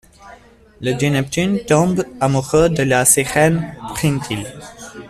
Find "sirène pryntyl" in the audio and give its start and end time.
3.05-4.47